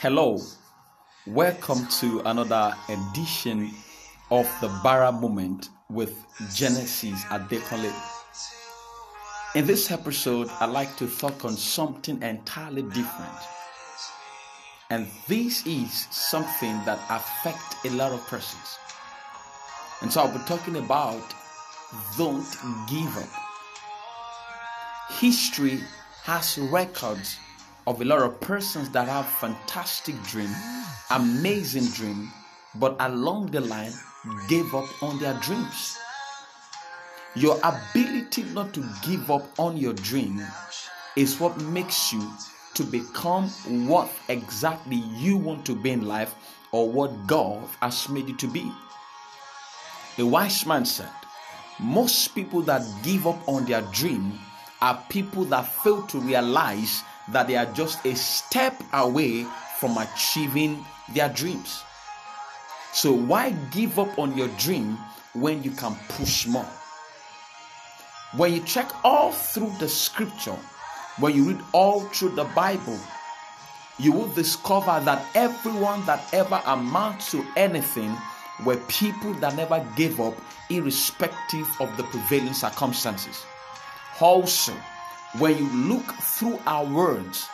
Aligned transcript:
Hello, 0.00 0.40
welcome 1.26 1.86
to 2.00 2.20
another 2.20 2.74
edition 2.88 3.70
of 4.30 4.50
the 4.62 4.68
Bara 4.82 5.12
Moment 5.12 5.68
with 5.90 6.24
Genesis 6.54 7.22
Adekunle. 7.24 7.92
In 9.54 9.66
this 9.66 9.90
episode, 9.90 10.48
I'd 10.58 10.70
like 10.70 10.96
to 10.96 11.06
talk 11.06 11.44
on 11.44 11.52
something 11.52 12.22
entirely 12.22 12.80
different. 12.80 13.38
And 14.88 15.06
this 15.28 15.66
is 15.66 16.06
something 16.10 16.80
that 16.86 16.98
affects 17.10 17.84
a 17.84 17.90
lot 17.90 18.12
of 18.12 18.26
persons. 18.26 18.78
And 20.00 20.10
so 20.10 20.22
I'll 20.22 20.32
be 20.32 20.42
talking 20.46 20.76
about 20.76 21.34
don't 22.16 22.56
give 22.88 23.18
up. 23.18 23.28
History 25.10 25.78
has 26.22 26.56
records 26.56 27.38
of 27.90 28.00
a 28.00 28.04
lot 28.04 28.22
of 28.22 28.40
persons 28.40 28.88
that 28.90 29.08
have 29.08 29.26
fantastic 29.26 30.14
dream, 30.22 30.48
amazing 31.10 31.86
dream, 31.86 32.30
but 32.76 32.94
along 33.00 33.50
the 33.50 33.60
line 33.60 33.90
gave 34.48 34.72
up 34.76 34.86
on 35.02 35.18
their 35.18 35.34
dreams. 35.40 35.98
Your 37.34 37.58
ability 37.64 38.44
not 38.44 38.72
to 38.74 38.88
give 39.02 39.28
up 39.32 39.58
on 39.58 39.76
your 39.76 39.92
dream 39.94 40.40
is 41.16 41.40
what 41.40 41.60
makes 41.62 42.12
you 42.12 42.24
to 42.74 42.84
become 42.84 43.48
what 43.88 44.08
exactly 44.28 45.02
you 45.16 45.36
want 45.36 45.66
to 45.66 45.74
be 45.74 45.90
in 45.90 46.06
life 46.06 46.32
or 46.70 46.88
what 46.88 47.26
God 47.26 47.68
has 47.82 48.08
made 48.08 48.28
you 48.28 48.36
to 48.36 48.46
be. 48.46 48.70
A 50.18 50.24
wise 50.24 50.64
man 50.64 50.84
said, 50.84 51.10
Most 51.80 52.28
people 52.36 52.62
that 52.62 52.82
give 53.02 53.26
up 53.26 53.48
on 53.48 53.64
their 53.64 53.82
dream 53.90 54.38
are 54.80 55.04
people 55.08 55.44
that 55.46 55.62
fail 55.82 56.02
to 56.06 56.20
realize 56.20 57.02
that 57.32 57.46
they 57.46 57.56
are 57.56 57.66
just 57.72 58.04
a 58.04 58.14
step 58.14 58.82
away 58.92 59.46
from 59.78 59.96
achieving 59.98 60.84
their 61.14 61.28
dreams. 61.28 61.82
So, 62.92 63.12
why 63.12 63.50
give 63.70 63.98
up 63.98 64.18
on 64.18 64.36
your 64.36 64.48
dream 64.58 64.98
when 65.32 65.62
you 65.62 65.70
can 65.70 65.94
push 66.08 66.46
more? 66.46 66.68
When 68.36 68.52
you 68.52 68.60
check 68.60 68.90
all 69.04 69.32
through 69.32 69.72
the 69.78 69.88
scripture, 69.88 70.56
when 71.18 71.34
you 71.34 71.48
read 71.48 71.60
all 71.72 72.00
through 72.00 72.30
the 72.30 72.44
Bible, 72.44 72.98
you 73.98 74.12
will 74.12 74.28
discover 74.28 75.00
that 75.04 75.24
everyone 75.34 76.04
that 76.06 76.32
ever 76.32 76.60
amounts 76.66 77.30
to 77.32 77.44
anything 77.56 78.16
were 78.64 78.76
people 78.88 79.32
that 79.34 79.56
never 79.56 79.84
gave 79.96 80.20
up, 80.20 80.34
irrespective 80.68 81.68
of 81.80 81.94
the 81.96 82.02
prevailing 82.04 82.54
circumstances. 82.54 83.44
Also, 84.20 84.74
when 85.38 85.56
you 85.56 85.68
look 85.88 86.06
through 86.36 86.58
our 86.66 86.84
words, 86.84 87.46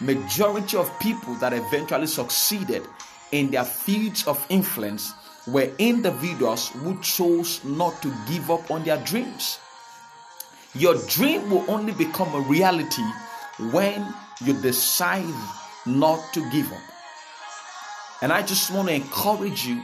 majority 0.00 0.76
of 0.76 0.90
people 1.00 1.34
that 1.36 1.52
eventually 1.52 2.06
succeeded 2.06 2.82
in 3.32 3.50
their 3.50 3.64
fields 3.64 4.26
of 4.26 4.44
influence 4.48 5.12
were 5.46 5.70
individuals 5.78 6.68
who 6.68 7.00
chose 7.00 7.62
not 7.64 8.00
to 8.02 8.12
give 8.28 8.50
up 8.50 8.70
on 8.70 8.84
their 8.84 8.98
dreams. 9.04 9.58
Your 10.74 10.96
dream 11.08 11.50
will 11.50 11.64
only 11.70 11.92
become 11.92 12.34
a 12.34 12.48
reality 12.48 13.02
when 13.72 14.12
you 14.44 14.54
decide 14.60 15.24
not 15.86 16.20
to 16.32 16.50
give 16.50 16.70
up. 16.72 16.82
And 18.22 18.32
I 18.32 18.42
just 18.42 18.70
want 18.70 18.88
to 18.88 18.94
encourage 18.94 19.66
you. 19.66 19.82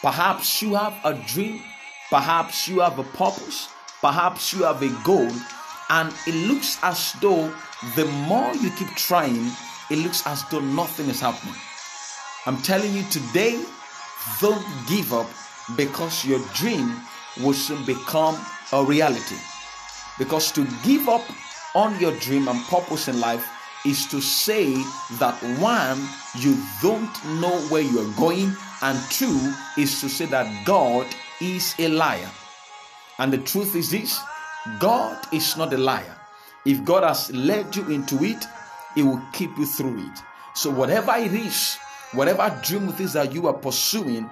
Perhaps 0.00 0.60
you 0.60 0.74
have 0.74 0.94
a 1.04 1.14
dream, 1.14 1.62
perhaps 2.10 2.68
you 2.68 2.80
have 2.80 2.98
a 2.98 3.04
purpose, 3.04 3.68
perhaps 4.00 4.52
you 4.52 4.64
have 4.64 4.82
a 4.82 4.88
goal, 5.02 5.30
and 5.90 6.14
it 6.26 6.34
looks 6.48 6.78
as 6.82 7.14
though 7.20 7.52
the 7.96 8.04
more 8.26 8.54
you 8.54 8.70
keep 8.70 8.88
trying, 8.96 9.50
it 9.90 9.98
looks 9.98 10.26
as 10.26 10.44
though 10.48 10.60
nothing 10.60 11.08
is 11.08 11.20
happening. 11.20 11.54
I'm 12.46 12.58
telling 12.62 12.92
you 12.94 13.02
today, 13.04 13.62
don't 14.40 14.64
give 14.88 15.12
up 15.12 15.28
because 15.76 16.24
your 16.24 16.40
dream 16.54 16.94
will 17.42 17.52
soon 17.54 17.84
become 17.84 18.38
a 18.72 18.82
reality. 18.84 19.36
Because 20.18 20.52
to 20.52 20.66
give 20.84 21.08
up 21.08 21.24
on 21.74 21.98
your 22.00 22.12
dream 22.18 22.48
and 22.48 22.62
purpose 22.66 23.08
in 23.08 23.20
life 23.20 23.46
is 23.84 24.06
to 24.06 24.20
say 24.20 24.72
that 25.18 25.36
one, 25.58 26.00
you 26.38 26.56
don't 26.80 27.12
know 27.40 27.58
where 27.68 27.82
you 27.82 28.00
are 28.00 28.16
going, 28.16 28.54
and 28.82 28.98
two, 29.10 29.52
is 29.76 30.00
to 30.00 30.08
say 30.08 30.24
that 30.26 30.64
God 30.64 31.06
is 31.40 31.74
a 31.78 31.88
liar. 31.88 32.30
And 33.18 33.32
the 33.32 33.38
truth 33.38 33.74
is 33.76 33.90
this 33.90 34.20
God 34.80 35.18
is 35.32 35.56
not 35.56 35.72
a 35.72 35.78
liar. 35.78 36.16
If 36.64 36.84
God 36.84 37.02
has 37.02 37.30
led 37.32 37.74
you 37.76 37.86
into 37.90 38.22
it, 38.24 38.44
He 38.94 39.02
will 39.02 39.22
keep 39.32 39.56
you 39.58 39.66
through 39.66 39.98
it. 39.98 40.18
So, 40.54 40.70
whatever 40.70 41.14
it 41.16 41.32
is, 41.32 41.76
whatever 42.12 42.58
dream 42.64 42.88
it 42.88 43.00
is 43.00 43.12
that 43.12 43.32
you 43.32 43.46
are 43.46 43.54
pursuing, 43.54 44.30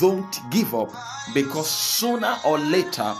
don't 0.00 0.40
give 0.50 0.74
up 0.74 0.90
because 1.34 1.68
sooner 1.70 2.36
or 2.44 2.58
later 2.58 3.14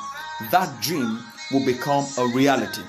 that 0.50 0.81
dream 0.81 1.22
will 1.53 1.64
become 1.64 2.04
a 2.19 2.26
reality. 2.34 2.82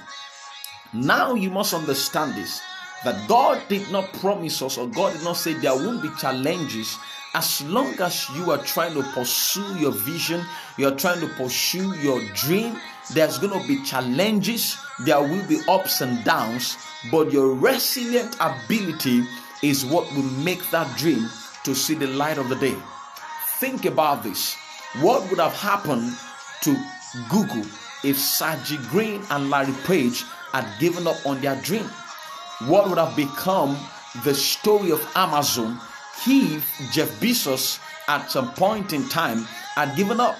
Now 0.94 1.34
you 1.36 1.50
must 1.50 1.74
understand 1.74 2.36
this 2.36 2.62
that 3.04 3.28
God 3.30 3.62
did 3.70 3.92
not 3.92 4.12
promise 4.14 4.62
us 4.62 4.78
or 4.78 4.88
God 4.88 5.14
did 5.14 5.24
not 5.24 5.38
say 5.38 5.54
there 5.54 5.76
won't 5.76 6.02
be 6.02 6.10
challenges 6.20 6.98
as 7.34 7.62
long 7.64 7.94
as 8.02 8.28
you 8.36 8.52
are 8.52 8.58
trying 8.58 8.94
to 8.96 9.04
pursue 9.14 9.78
your 9.78 9.92
vision, 9.92 10.44
you 10.78 10.88
are 10.88 10.96
trying 10.96 11.20
to 11.20 11.28
pursue 11.36 11.96
your 11.98 12.20
dream, 12.34 12.76
there's 13.14 13.38
going 13.38 13.60
to 13.60 13.68
be 13.68 13.84
challenges, 13.84 14.78
there 15.06 15.22
will 15.22 15.46
be 15.48 15.62
ups 15.68 16.02
and 16.02 16.24
downs, 16.24 16.78
but 17.12 17.32
your 17.32 17.54
resilient 17.54 18.36
ability 18.40 19.24
is 19.62 19.86
what 19.86 20.12
will 20.16 20.24
make 20.44 20.70
that 20.72 20.98
dream 20.98 21.30
to 21.64 21.76
see 21.76 21.94
the 21.94 22.08
light 22.08 22.38
of 22.38 22.50
the 22.50 22.56
day. 22.56 22.76
Think 23.60 23.86
about 23.86 24.24
this. 24.24 24.56
What 25.02 25.30
would 25.30 25.40
have 25.40 25.54
happened 25.54 26.18
to 26.62 26.76
Google 27.30 27.66
if 28.04 28.18
Sergey 28.18 28.78
Brin 28.90 29.22
and 29.30 29.50
Larry 29.50 29.74
Page 29.86 30.24
had 30.52 30.66
given 30.80 31.06
up 31.06 31.24
on 31.26 31.42
their 31.42 31.62
dream? 31.62 31.86
What 32.66 32.90
would 32.90 32.98
have 32.98 33.16
become 33.16 33.78
the 34.24 34.34
story 34.34 34.92
of 34.92 35.06
Amazon 35.16 35.80
if 36.28 36.92
Jeff 36.92 37.10
Bezos 37.20 37.80
at 38.08 38.30
some 38.32 38.52
point 38.54 38.94
in 38.94 39.08
time 39.10 39.44
had 39.76 39.96
given 39.96 40.20
up? 40.20 40.38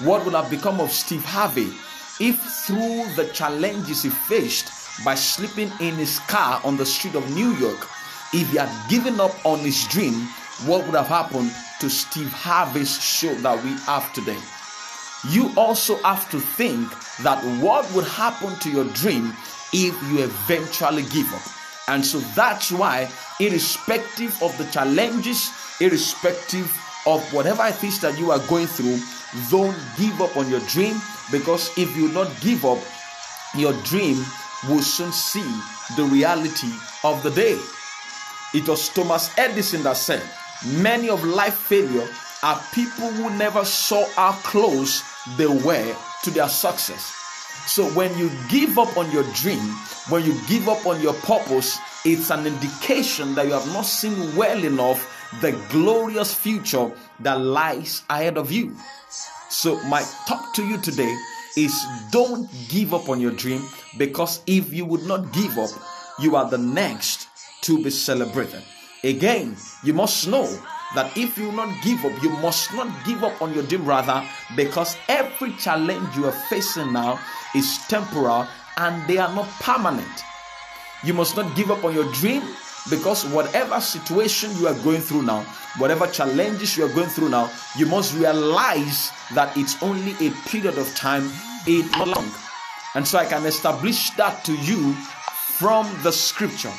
What 0.00 0.24
would 0.24 0.34
have 0.34 0.50
become 0.50 0.80
of 0.80 0.92
Steve 0.92 1.24
Harvey 1.24 1.72
if 2.20 2.40
through 2.66 3.04
the 3.14 3.30
challenges 3.32 4.02
he 4.02 4.10
faced 4.10 5.04
by 5.04 5.14
sleeping 5.14 5.70
in 5.80 5.94
his 5.94 6.18
car 6.20 6.60
on 6.64 6.76
the 6.76 6.86
street 6.86 7.14
of 7.14 7.30
New 7.34 7.52
York, 7.54 7.86
if 8.32 8.50
he 8.50 8.58
had 8.58 8.90
given 8.90 9.20
up 9.20 9.34
on 9.46 9.60
his 9.60 9.86
dream, 9.88 10.14
what 10.66 10.84
would 10.84 10.94
have 10.94 11.06
happened 11.06 11.52
to 11.80 11.88
Steve 11.88 12.32
Harvey's 12.32 13.00
show 13.00 13.34
that 13.36 13.62
we 13.62 13.70
have 13.86 14.12
today? 14.12 14.38
You 15.30 15.52
also 15.56 15.96
have 16.02 16.28
to 16.30 16.40
think 16.40 16.88
that 17.22 17.42
what 17.62 17.90
would 17.94 18.06
happen 18.06 18.58
to 18.60 18.70
your 18.70 18.84
dream 18.92 19.32
if 19.72 19.94
you 20.10 20.24
eventually 20.24 21.02
give 21.02 21.32
up. 21.32 21.57
And 21.88 22.04
so 22.04 22.20
that's 22.36 22.70
why, 22.70 23.08
irrespective 23.40 24.40
of 24.42 24.56
the 24.58 24.64
challenges, 24.66 25.50
irrespective 25.80 26.70
of 27.06 27.22
whatever 27.32 27.66
it 27.66 27.82
is 27.82 27.98
that 28.00 28.18
you 28.18 28.30
are 28.30 28.40
going 28.46 28.66
through, 28.66 29.00
don't 29.50 29.76
give 29.96 30.20
up 30.20 30.36
on 30.36 30.48
your 30.50 30.60
dream 30.60 31.00
because 31.32 31.70
if 31.78 31.96
you 31.96 32.08
not 32.12 32.30
give 32.40 32.64
up, 32.64 32.78
your 33.56 33.72
dream 33.84 34.22
will 34.68 34.82
soon 34.82 35.12
see 35.12 35.46
the 35.96 36.04
reality 36.04 36.72
of 37.04 37.22
the 37.22 37.30
day. 37.30 37.58
It 38.54 38.68
was 38.68 38.88
Thomas 38.90 39.30
Edison 39.38 39.82
that 39.84 39.96
said, 39.96 40.22
Many 40.66 41.08
of 41.08 41.24
life 41.24 41.56
failure 41.56 42.08
are 42.42 42.60
people 42.72 43.10
who 43.10 43.30
never 43.36 43.64
saw 43.64 44.06
how 44.14 44.32
close 44.32 45.02
they 45.36 45.46
were 45.46 45.96
to 46.24 46.30
their 46.30 46.48
success. 46.48 47.17
So 47.68 47.84
when 47.90 48.16
you 48.16 48.30
give 48.48 48.78
up 48.78 48.96
on 48.96 49.10
your 49.12 49.24
dream, 49.34 49.60
when 50.08 50.24
you 50.24 50.34
give 50.48 50.70
up 50.70 50.86
on 50.86 51.02
your 51.02 51.12
purpose, 51.12 51.78
it's 52.02 52.30
an 52.30 52.46
indication 52.46 53.34
that 53.34 53.46
you 53.46 53.52
have 53.52 53.66
not 53.74 53.84
seen 53.84 54.34
well 54.36 54.64
enough 54.64 55.14
the 55.42 55.52
glorious 55.68 56.34
future 56.34 56.90
that 57.20 57.38
lies 57.38 58.04
ahead 58.08 58.38
of 58.38 58.50
you. 58.50 58.74
So, 59.50 59.78
my 59.84 60.02
talk 60.26 60.54
to 60.54 60.66
you 60.66 60.78
today 60.78 61.14
is 61.58 61.84
don't 62.10 62.48
give 62.70 62.94
up 62.94 63.10
on 63.10 63.20
your 63.20 63.32
dream 63.32 63.62
because 63.98 64.40
if 64.46 64.72
you 64.72 64.86
would 64.86 65.02
not 65.02 65.30
give 65.34 65.58
up, 65.58 65.70
you 66.20 66.36
are 66.36 66.48
the 66.48 66.56
next 66.56 67.28
to 67.62 67.84
be 67.84 67.90
celebrated. 67.90 68.62
Again, 69.04 69.56
you 69.84 69.92
must 69.92 70.26
know 70.26 70.46
that 70.94 71.14
if 71.18 71.36
you 71.36 71.52
not 71.52 71.84
give 71.84 72.02
up, 72.04 72.22
you 72.22 72.30
must 72.30 72.72
not 72.72 72.88
give 73.04 73.22
up 73.22 73.42
on 73.42 73.52
your 73.52 73.62
dream, 73.64 73.84
rather, 73.84 74.26
because 74.56 74.96
every 75.08 75.52
challenge 75.52 76.16
you 76.16 76.24
are 76.24 76.40
facing 76.48 76.92
now 76.94 77.20
is 77.54 77.78
temporal 77.88 78.46
and 78.76 79.06
they 79.08 79.18
are 79.18 79.34
not 79.34 79.48
permanent. 79.60 80.24
You 81.04 81.14
must 81.14 81.36
not 81.36 81.54
give 81.56 81.70
up 81.70 81.84
on 81.84 81.94
your 81.94 82.10
dream 82.12 82.42
because 82.90 83.26
whatever 83.26 83.80
situation 83.80 84.50
you 84.56 84.66
are 84.68 84.78
going 84.82 85.00
through 85.00 85.22
now, 85.22 85.42
whatever 85.76 86.06
challenges 86.06 86.76
you 86.76 86.84
are 86.84 86.94
going 86.94 87.08
through 87.08 87.28
now, 87.28 87.50
you 87.76 87.86
must 87.86 88.14
realize 88.14 89.10
that 89.34 89.56
it's 89.56 89.80
only 89.82 90.12
a 90.26 90.30
period 90.48 90.78
of 90.78 90.92
time, 90.94 91.30
it's 91.66 91.90
not 91.92 92.08
long. 92.08 92.30
And 92.94 93.06
so 93.06 93.18
I 93.18 93.26
can 93.26 93.44
establish 93.46 94.10
that 94.10 94.44
to 94.44 94.54
you 94.56 94.94
from 95.58 95.86
the 96.02 96.12
scripture. 96.12 96.72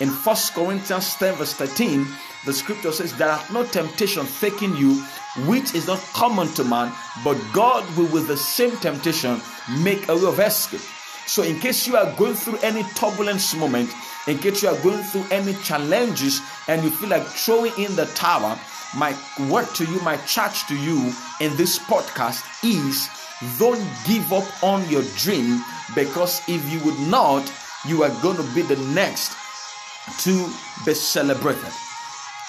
In 0.00 0.08
1 0.08 0.36
Corinthians 0.54 1.14
10, 1.16 1.34
verse 1.36 1.54
13, 1.54 2.06
the 2.46 2.52
scripture 2.52 2.92
says, 2.92 3.12
There 3.16 3.28
are 3.28 3.44
no 3.52 3.64
temptation 3.64 4.24
taking 4.40 4.74
you 4.76 5.02
which 5.46 5.74
is 5.74 5.88
not 5.88 5.98
common 6.14 6.48
to 6.54 6.64
man, 6.64 6.92
but 7.24 7.36
God 7.52 7.84
will 7.96 8.06
with 8.06 8.28
the 8.28 8.36
same 8.36 8.76
temptation 8.78 9.40
make 9.82 10.08
a 10.08 10.14
way 10.14 10.26
of 10.26 10.38
escape. 10.38 10.80
So, 11.26 11.42
in 11.42 11.58
case 11.58 11.88
you 11.88 11.96
are 11.96 12.10
going 12.16 12.34
through 12.34 12.58
any 12.58 12.84
turbulence 12.94 13.54
moment, 13.56 13.90
in 14.28 14.38
case 14.38 14.62
you 14.62 14.68
are 14.68 14.80
going 14.80 15.02
through 15.02 15.26
any 15.32 15.54
challenges 15.54 16.40
and 16.68 16.84
you 16.84 16.90
feel 16.90 17.08
like 17.08 17.24
throwing 17.24 17.72
in 17.78 17.96
the 17.96 18.06
tower, 18.14 18.56
my 18.96 19.14
word 19.50 19.66
to 19.74 19.84
you, 19.84 20.00
my 20.02 20.16
charge 20.18 20.66
to 20.68 20.76
you 20.76 21.12
in 21.40 21.54
this 21.56 21.80
podcast 21.80 22.44
is 22.64 23.08
don't 23.58 23.84
give 24.06 24.32
up 24.32 24.46
on 24.62 24.88
your 24.88 25.02
dream 25.16 25.62
because 25.96 26.40
if 26.48 26.72
you 26.72 26.78
would 26.84 26.98
not, 27.08 27.52
you 27.86 28.04
are 28.04 28.22
going 28.22 28.36
to 28.36 28.54
be 28.54 28.62
the 28.62 28.76
next 28.94 29.36
to 30.22 30.48
be 30.84 30.94
celebrated. 30.94 31.72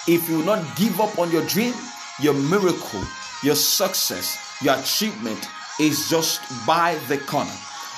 If 0.07 0.30
you 0.30 0.38
will 0.38 0.45
not 0.45 0.77
give 0.77 1.01
up 1.01 1.19
on 1.19 1.31
your 1.31 1.45
dream, 1.48 1.74
your 2.21 2.33
miracle, 2.33 3.04
your 3.44 3.56
success, 3.56 4.38
your 4.62 4.75
achievement 4.75 5.48
is 5.81 6.09
just 6.09 6.42
by 6.65 6.95
the 7.09 7.18
corner. 7.18 7.51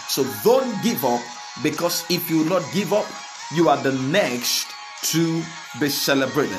So 0.08 0.26
don't 0.44 0.82
give 0.82 1.06
up 1.06 1.22
because 1.62 2.04
if 2.10 2.30
you 2.30 2.40
will 2.40 2.60
not 2.60 2.74
give 2.74 2.94
up, 2.94 3.06
you 3.54 3.70
are 3.70 3.78
the 3.78 3.94
next 3.94 4.68
to 5.12 5.44
be 5.80 5.88
celebrated. 5.88 6.58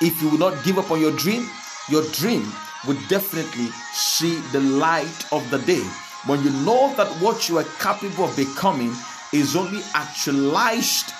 If 0.00 0.22
you 0.22 0.30
will 0.30 0.38
not 0.38 0.64
give 0.64 0.78
up 0.78 0.92
on 0.92 1.00
your 1.00 1.16
dream, 1.16 1.48
your 1.88 2.04
dream 2.12 2.46
will 2.86 2.98
definitely 3.08 3.66
see 3.92 4.36
the 4.52 4.60
light 4.60 5.26
of 5.32 5.48
the 5.50 5.58
day. 5.58 5.82
When 6.26 6.44
you 6.44 6.50
know 6.64 6.94
that 6.94 7.08
what 7.20 7.48
you 7.48 7.58
are 7.58 7.66
capable 7.80 8.24
of 8.24 8.36
becoming 8.36 8.94
is 9.32 9.56
only 9.56 9.82
actualized 9.94 11.12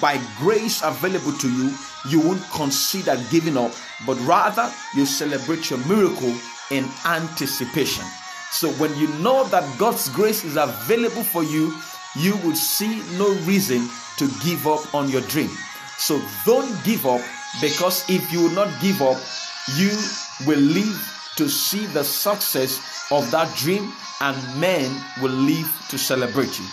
by 0.00 0.20
grace 0.38 0.82
available 0.82 1.32
to 1.32 1.50
you, 1.50 1.74
you 2.08 2.20
won't 2.20 2.42
consider 2.52 3.16
giving 3.30 3.56
up, 3.56 3.72
but 4.06 4.18
rather 4.20 4.70
you 4.94 5.06
celebrate 5.06 5.70
your 5.70 5.78
miracle 5.86 6.34
in 6.70 6.88
anticipation. 7.04 8.04
So 8.50 8.70
when 8.72 8.96
you 8.96 9.08
know 9.18 9.44
that 9.48 9.78
God's 9.78 10.08
grace 10.08 10.44
is 10.44 10.56
available 10.56 11.24
for 11.24 11.42
you, 11.42 11.74
you 12.16 12.36
will 12.38 12.56
see 12.56 13.02
no 13.16 13.32
reason 13.46 13.88
to 14.16 14.28
give 14.42 14.66
up 14.66 14.94
on 14.94 15.08
your 15.08 15.22
dream. 15.22 15.50
So 15.96 16.20
don't 16.44 16.84
give 16.84 17.06
up 17.06 17.20
because 17.60 18.08
if 18.08 18.32
you 18.32 18.42
will 18.42 18.50
not 18.50 18.68
give 18.80 19.02
up, 19.02 19.18
you 19.76 19.90
will 20.46 20.58
live 20.58 21.32
to 21.36 21.48
see 21.48 21.86
the 21.86 22.04
success 22.04 23.06
of 23.10 23.30
that 23.30 23.54
dream 23.56 23.92
and 24.20 24.60
men 24.60 24.90
will 25.20 25.30
live 25.30 25.72
to 25.88 25.98
celebrate 25.98 26.58
you. 26.58 26.66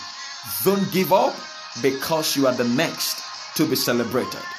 Don't 0.63 0.91
give 0.91 1.13
up 1.13 1.35
because 1.81 2.35
you 2.35 2.47
are 2.47 2.53
the 2.53 2.63
next 2.63 3.23
to 3.55 3.65
be 3.67 3.75
celebrated. 3.75 4.56